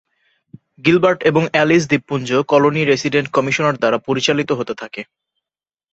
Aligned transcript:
Gilbert 0.85 1.19
এবং 1.23 1.43
Ellis 1.61 1.83
দ্বীপপুঞ্জ 1.87 2.29
colony 2.51 2.81
resident 2.85 3.27
commissioner 3.35 3.75
দ্বারা 3.77 3.97
পরিচালিত 4.07 4.49
হতে 4.59 4.73
থাকে। 4.81 5.01